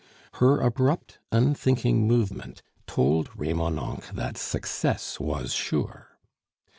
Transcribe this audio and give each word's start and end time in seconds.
Her 0.41 0.59
abrupt, 0.61 1.19
unthinking 1.31 2.07
movement 2.07 2.63
told 2.87 3.29
Remonencq 3.37 4.05
that 4.15 4.35
success 4.35 5.19
was 5.19 5.53
sure. 5.53 6.17